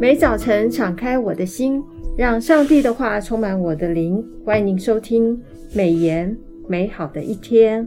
[0.00, 1.84] 每早晨敞开我的心，
[2.16, 4.24] 让上帝的话充满我的灵。
[4.42, 5.38] 欢迎您收听
[5.74, 6.34] 美言
[6.66, 7.86] 美好的一天。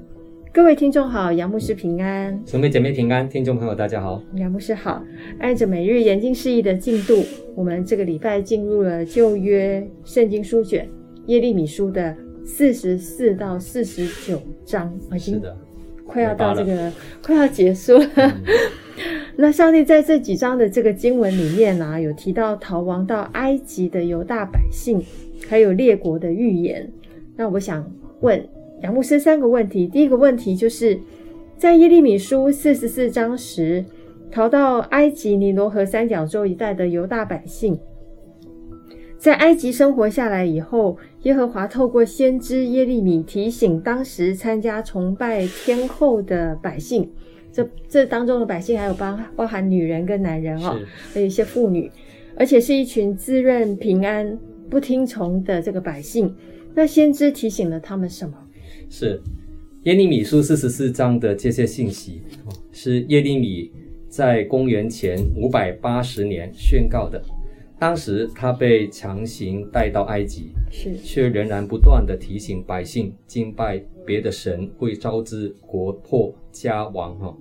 [0.53, 5.03] 各位听众好，杨牧师平安，兄妹姐妹平安，听众朋友大家好，杨牧师好。
[5.39, 7.23] 按着每日研经释义的进度，
[7.55, 10.87] 我们这个礼拜进入了旧约圣经书卷
[11.25, 15.41] 耶利米书的四十四到四十九章，已经
[16.05, 16.91] 快要到这个
[17.23, 18.07] 快要结束了。
[18.17, 18.31] 嗯
[19.35, 25.03] 那上帝在这几章的这个经文里面啊，有提到逃亡到埃及的犹大百姓，
[25.47, 26.91] 还有列国的预言。
[27.35, 28.47] 那我想问
[28.83, 29.87] 杨牧师三个问题。
[29.87, 30.99] 第一个问题就是，
[31.57, 33.83] 在耶利米书四十四章时，
[34.29, 37.79] 逃到埃及尼罗河三角洲一带的犹大百姓，
[39.17, 47.09] 在埃及生活下来以后，耶和华透过先知耶利米提醒当时参加崇拜天后的百姓。
[47.53, 50.77] 这这当中的百姓还有包包含女人跟男人哦，
[51.13, 51.89] 还有一些妇女，
[52.35, 54.37] 而且是一群自认平安
[54.69, 56.35] 不听从的这个百姓。
[56.73, 58.35] 那先知提醒了他们什么？
[58.89, 59.21] 是
[59.83, 62.23] 耶利米书四十四章的这些信息，
[62.71, 63.71] 是耶利米
[64.09, 67.23] 在公元前五百八十年宣告的。
[67.83, 77.37] 当时他被强行带到埃及，是却仍然不断的提醒百姓敬拜别的神会招致国破家亡哈。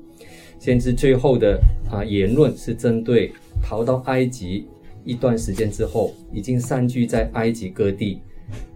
[0.58, 3.30] 先知最后的啊言论是针对
[3.62, 4.66] 逃到埃及
[5.04, 8.20] 一段时间之后，已经散居在埃及各地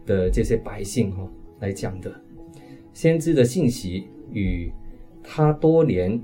[0.06, 2.08] 的这些百姓哈来讲的。
[2.92, 4.70] 先知的信息与
[5.20, 6.23] 他多年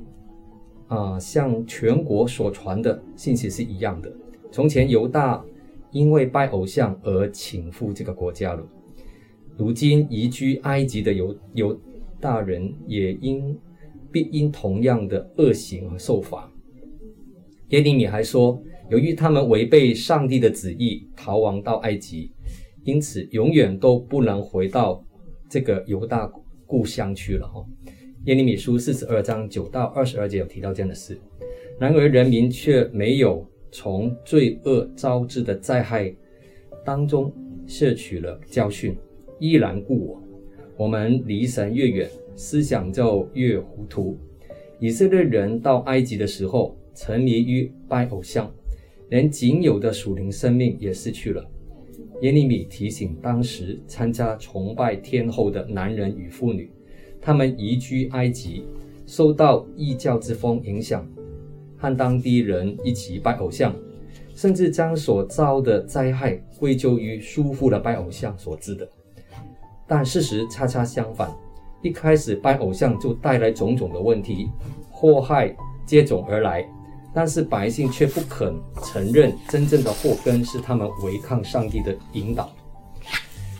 [0.86, 4.08] 啊向全国所传的信息是一样的。
[4.52, 5.44] 从前犹大
[5.90, 8.62] 因为拜偶像而倾覆这个国家了，
[9.56, 11.80] 如今移居埃及的犹犹
[12.20, 13.58] 大人也因。
[14.12, 16.46] 必因同样的恶行而受罚。
[17.68, 22.30] 耶利米还说，由于他们违背上帝的旨意，逃亡到埃及，
[22.84, 25.02] 因此永远都不能回到
[25.48, 26.30] 这个犹大
[26.66, 27.48] 故乡去了。
[27.48, 27.64] 哈，
[28.26, 31.18] 耶利米书四十二章九到二十二节有提到这样的事。
[31.80, 36.14] 然而人民却没有从罪恶招致的灾害
[36.84, 37.32] 当中
[37.66, 38.96] 摄取了教训，
[39.40, 40.22] 依然故我。
[40.76, 42.08] 我们离神越远。
[42.34, 44.16] 思想就越糊涂。
[44.80, 48.50] 以色列人到埃及的时候，沉迷于拜偶像，
[49.10, 51.46] 连仅有的属灵生命也失去了。
[52.22, 56.70] 耶利米提醒当时参加崇拜天后的男人与妇女，
[57.20, 58.64] 他们移居埃及，
[59.06, 61.06] 受到异教之风影响，
[61.82, 63.74] 和当地人一起拜偶像，
[64.36, 68.88] 甚至将所遭的灾害归咎于疏忽的拜偶像所致的。
[69.88, 71.28] 但事实恰恰相反。
[71.82, 74.48] 一开始拜偶像就带来种种的问题，
[74.88, 75.52] 祸害
[75.84, 76.64] 接踵而来，
[77.12, 78.54] 但是百姓却不肯
[78.84, 82.52] 承认真正的祸根是他们违抗上帝的引导。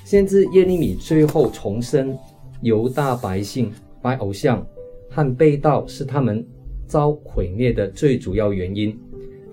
[0.05, 2.17] 先知耶利米最后重申，
[2.61, 4.65] 犹大百姓拜偶像
[5.11, 6.47] 和背道是他们
[6.93, 8.95] 遭毁灭的最主要原因，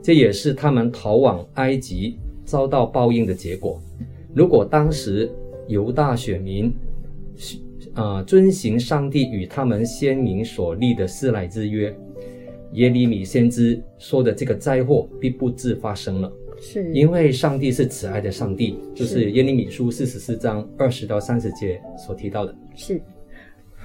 [0.02, 3.82] 这也是他们逃往埃及遭到报应的结果。
[4.36, 5.32] 如果当时
[5.70, 6.70] 犹大选民，
[7.94, 11.96] 啊，遵行上帝与他们先民所立的四乃之约，
[12.74, 16.30] 耶利米先知说的这个灾祸必不致发生了。
[16.60, 22.54] 是，因为上帝是慈爱的上帝，就是耶利米书四十四章二十到三十节所提到的。
[22.76, 23.02] 是。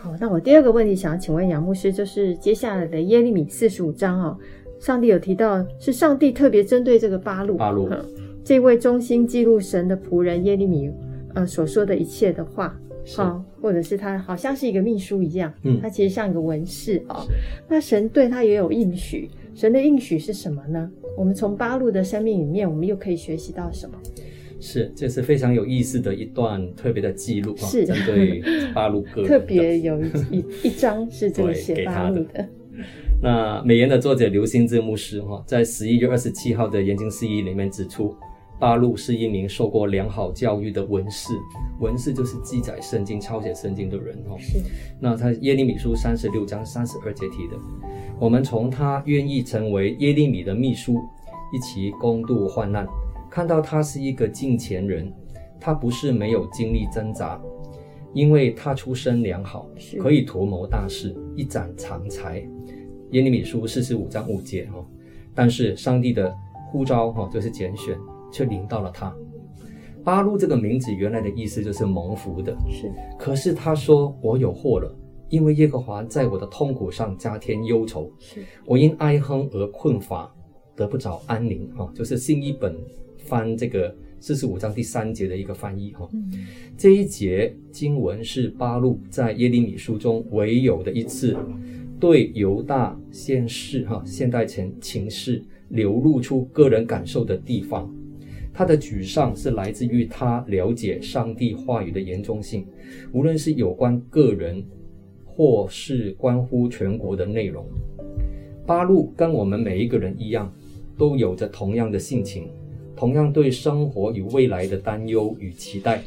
[0.05, 4.37] 好，那我第二个问题想要请问杨牧师，就是接下来的耶利米四十五章哦，
[4.79, 7.89] 上帝有提到是上帝特别针对这个八路，八路，
[8.45, 10.91] 这位忠心记录神的仆人耶利米，
[11.33, 12.79] 呃，所说的一切的话。
[13.17, 17.27] 好，或者是他好像是一个秘书一样，嗯，他其实像一个文士啊、哦。
[17.67, 20.91] 那神对他也有应许，神的应许是什么呢？
[21.17, 23.97] 我们从八路的生命里面，我们又可以学习到什么？
[24.65, 28.43] 是，这是非常有意思的一段特别的记录啊，是针对
[28.73, 32.49] 巴鲁个人的特别有一一一章是这个写巴录的。
[33.23, 38.17] 那美言的作者刘新志牧师哈，在十一月二十七号的研经释义里面指出。
[38.61, 41.35] 巴鲁是一名受过良好教育的文士，
[41.81, 44.39] 文士就是记载圣经、抄写圣经的人哦。
[44.39, 44.59] 是。
[45.01, 47.57] 那他耶利米书三十六章三十二节提的，
[48.19, 50.95] 我们从他愿意成为耶利米的秘书，
[51.53, 52.87] 一起共度患难，
[53.35, 55.13] 看到他是一个近前人，
[55.59, 57.43] 他不是没有经历挣扎，
[58.13, 62.39] 因为他出身良好，可以图谋大事，一展长才。
[63.11, 64.87] 耶利米书四十五章五节哈，
[65.35, 66.33] 但是上帝的
[66.71, 67.99] 呼召哈就是拣选。
[68.33, 69.15] 却临到了他。
[70.03, 72.93] 巴路这个名字原来的意思就是蒙福的，是。
[73.17, 74.93] 可是他说我有祸了，
[75.29, 78.11] 因为耶和华在我的痛苦上加添忧愁，
[78.67, 80.29] 我因哀哼而困乏，
[80.75, 82.77] 得不着安宁哈，就是新一本
[83.19, 86.09] 翻这个四十五章第三节的一个翻译哈。
[86.13, 86.31] 嗯、
[86.77, 91.37] 这一节经文是巴路在耶利米书中唯有的一次
[92.01, 97.93] 对犹大现世哈现代情情势流露出个人感受的地方。
[98.53, 102.65] 他的沮丧是来自于他了解上帝话语的严重性，
[103.13, 104.65] 无论是有关个人
[105.25, 107.67] 或是关乎全国的内容。
[108.65, 110.53] 八路跟我们每一个人一样，
[110.97, 112.49] 都有着同样的性情，
[112.97, 116.03] 同样对生活与未来的担忧与期待。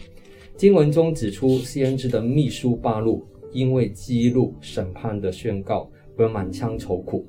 [0.55, 7.25] 经文中指出，先知的秘书巴录因为记录审判的宣告而满腔愁苦，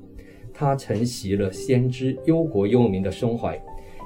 [0.53, 3.59] 他承袭了先知忧国忧民的胸怀。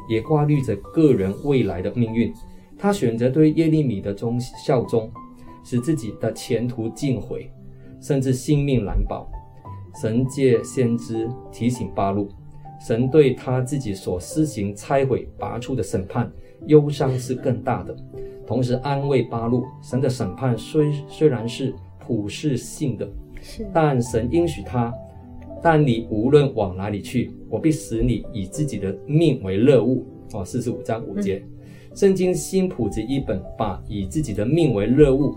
[0.09, 2.33] 也挂虑着个人未来的命运，
[2.77, 5.09] 他选择对耶利米的忠效忠，
[5.63, 7.49] 使自己的前途尽毁，
[8.01, 9.31] 甚至性命难保。
[10.01, 12.27] 神借先知提醒巴路，
[12.85, 16.29] 神对他自己所施行拆毁拔出的审判，
[16.67, 17.95] 忧伤是更大的。
[18.45, 23.09] 同时安慰八路，神的审判虽虽然是普世性的，
[23.41, 24.93] 是但神应许他。
[25.61, 30.05] 但你无论往哪里去，我必使你以自己的命为乐物。
[30.33, 31.41] 哦，四十五章五节，
[31.95, 35.31] 圣经新普及一本把以自己的命为乐物，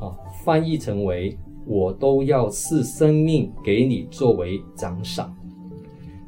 [0.00, 1.36] 啊，翻译成为
[1.66, 5.36] 我都要赐生命给你作为奖赏。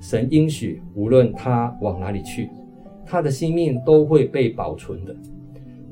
[0.00, 2.48] 神应许，无论他往哪里去，
[3.04, 5.14] 他的性命都会被保存的。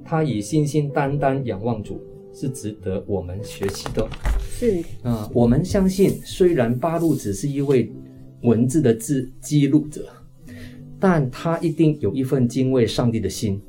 [0.02, 2.00] 他以信心单单仰望主，
[2.32, 4.08] 是值得我们学习的。
[4.50, 7.92] 是啊、呃，我们相信，虽然巴路只是一位
[8.42, 10.06] 文字的字记录者，
[10.98, 13.60] 但他一定有一份敬畏上帝的心，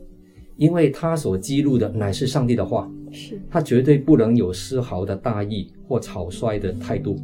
[0.56, 2.90] 因为他所记录的乃是上帝的话。
[3.12, 7.20] 是，他绝对不能有丝毫的大意或草率的态度，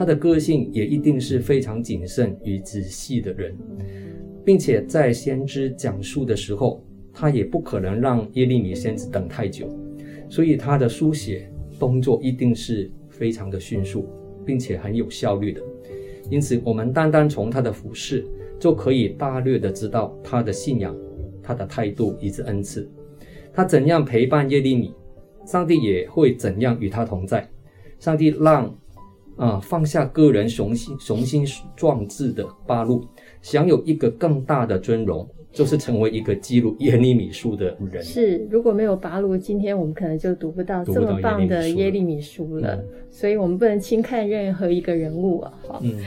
[0.00, 3.54] 他的个性也一定是非常谨慎与仔细的人，
[4.42, 6.82] 并且在先知讲述的时候，
[7.12, 9.68] 他也不可能让耶利米先知等太久，
[10.26, 12.90] 所以他的书写动作一定是。
[13.10, 14.08] 非常的迅速，
[14.46, 15.60] 并且很有效率的，
[16.30, 18.24] 因此我们单单从他的服饰，
[18.58, 20.96] 就可以大略的知道他的信仰、
[21.42, 22.90] 他的态度以及恩赐。
[23.52, 24.94] 他怎样陪伴耶利米，
[25.44, 27.46] 上帝也会怎样与他同在。
[27.98, 28.74] 上帝让
[29.36, 31.44] 啊、呃、放下个人雄心雄心
[31.76, 33.04] 壮志的八路，
[33.42, 35.28] 享有一个更大的尊荣。
[35.52, 38.00] 就是成为一个记录耶利米书的人。
[38.04, 42.76] 是，如果没有八路，今天我们可能就读不到这么棒的耶利米书了。
[42.76, 45.52] 嗯、所以，我们不能轻看任何一个人物啊。
[45.66, 45.98] 好，嗯、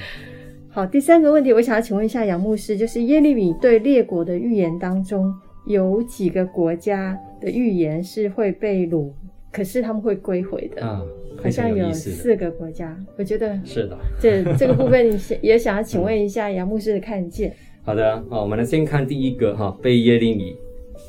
[0.69, 0.85] 好。
[0.85, 5.35] 第三个问题，我想要请问一下杨牧师，就是耶利米对列国的预言当中，
[5.65, 9.11] 有几个国家的预言是会被掳，
[9.53, 11.01] 可是他们会归回的啊？
[11.41, 13.97] 好像有四个国家，我觉得是的。
[14.19, 17.55] 这这个部分也想要请问一下杨牧师的看见。
[17.83, 20.55] 好的，好，我们来先看第一个哈，被耶利米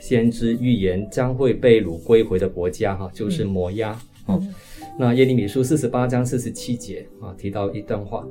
[0.00, 3.96] 先知预言将会被掳归回的国家哈，就是摩押。
[4.28, 4.54] 嗯、
[4.98, 8.26] 那耶利米书四十八章四十七节啊，提到一段话：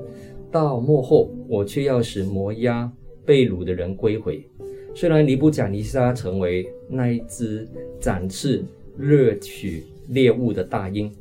[0.51, 2.92] 到末后，我却要使摩押
[3.25, 4.45] 被掳的人归回。
[4.94, 7.68] 虽然尼布甲尼撒成为那一只
[8.00, 8.63] 展翅
[8.98, 11.12] 掠取猎物的大鹰，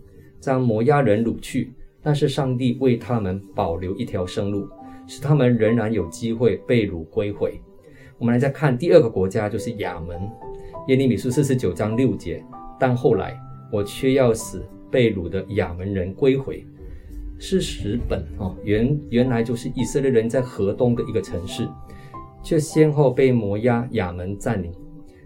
[0.41, 4.69] 将摩押人掳去，但是上帝为他们保留一条生路。
[5.05, 7.61] 使他们仍然有机会被掳归回。
[8.19, 10.19] 我们来再看第二个国家，就是亚门。
[10.87, 12.43] 耶利米书四十九章六节，
[12.79, 13.37] 但后来
[13.71, 16.65] 我却要使被掳的亚门人归回。
[17.37, 21.69] 是十本哦，原原来就是以色列人在河东的一个城市，
[22.43, 24.73] 却先后被摩押、亚门占领。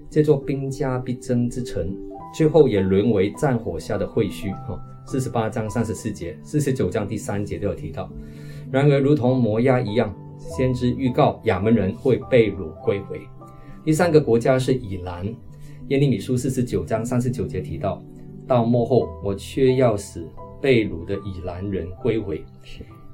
[0.08, 1.94] 这座兵家必争之城，
[2.34, 4.52] 最后也沦为战火下的废墟。
[4.66, 8.10] 哈，四十八章三十四节，四十九章第三节都有提到。
[8.70, 13.20] 然而，如同摩押一样，先知预告亚门人会被掳归回。
[13.84, 15.24] 第三个国家是以兰，
[15.88, 18.02] 耶利米书四十九章三十九节提到，
[18.46, 20.26] 到末后我却要使
[20.60, 22.44] 被掳的以兰人归回。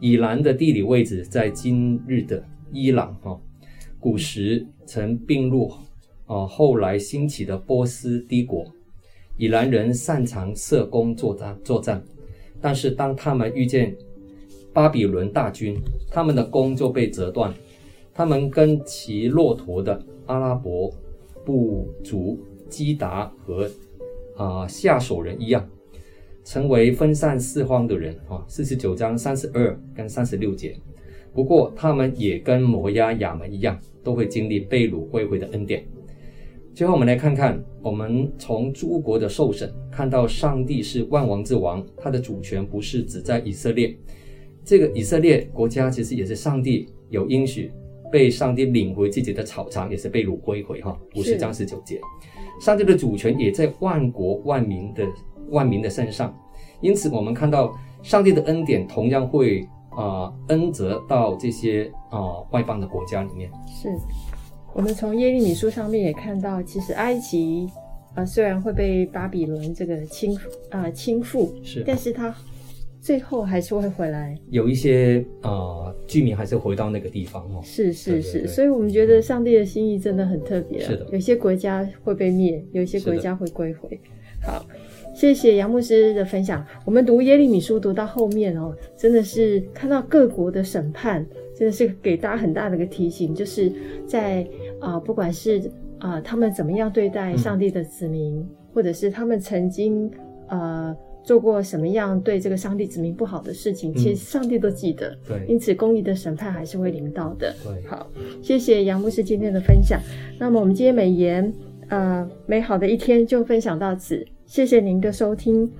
[0.00, 2.42] 以兰的地理位置在今日的
[2.72, 3.38] 伊朗哈，
[4.00, 5.70] 古时曾并入
[6.26, 8.66] 啊后来兴起的波斯帝国。
[9.42, 12.00] 以兰人擅长射弓作战作战，
[12.60, 13.92] 但是当他们遇见
[14.72, 15.76] 巴比伦大军，
[16.12, 17.52] 他们的弓就被折断。
[18.14, 20.88] 他们跟骑骆驼的阿拉伯
[21.44, 23.64] 部族基达和
[24.36, 25.68] 啊、呃、夏手人一样，
[26.44, 28.44] 成为分散四方的人啊。
[28.46, 30.72] 四十九章三十二跟三十六节。
[31.34, 35.84] 不过，他们也跟摩押、亚门一样，都会经历被掳归回的恩典。
[36.74, 43.94] 最后，我们来看看，我们从诸国的受审看到，上帝是万王之王，他的主权不是只在以色列。
[44.64, 47.70] 这个以色列国家其实也是上帝有应许
[48.10, 50.98] 被上帝领回自己的草场，也是被掳归回哈。
[51.14, 52.00] 五十章十九节，
[52.58, 55.06] 上帝的主权也在万国万民的
[55.50, 56.34] 万民的身上，
[56.80, 59.60] 因此我们看到上帝的恩典同样会
[59.90, 63.50] 啊、呃、恩泽到这些啊、呃、外邦的国家里面。
[63.66, 63.88] 是
[64.74, 67.68] 我们从耶利米书上面也看到，其实埃及
[68.14, 70.36] 啊、呃、虽然会被巴比伦这个侵
[70.70, 72.34] 啊、呃、侵覆，是，但是他。
[73.04, 77.60] 最后还是会回来，有一些呃居民还是回到那个地方哦。
[77.64, 80.78] 是是是，所以我们觉得上帝的心意真的很特别。
[80.78, 84.00] 是的，有些国家会被灭，有些国家会归回。
[84.40, 84.64] 好，
[85.16, 86.64] 谢谢杨牧师的分享。
[86.84, 91.26] 我们读耶利米书读到后面哦，真的是看到各国的审判，
[91.62, 93.72] 真的是给大家很大的一个提醒，就是
[94.04, 94.42] 在
[94.80, 95.60] 啊、呃，不管是
[96.00, 100.10] 啊、呃、他们怎么样对待上帝的子民，嗯、或者是他们曾经
[100.48, 100.96] 呃。
[101.24, 105.16] 做过什么样对这个上帝子民不好的事情，其实上帝都记得。
[105.24, 107.54] 对，因此公义的审判还是会临到的。
[107.62, 108.10] 对，好，
[108.42, 110.00] 谢谢杨牧师今天的分享。
[110.36, 111.54] 那么我们今天美言
[111.90, 115.70] 呃美好的一天就分享到此，谢谢您的收听。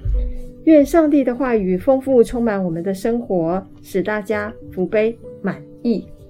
[0.63, 6.22] 愿上帝的话语丰富充满我们的生活，使大家福杯满溢。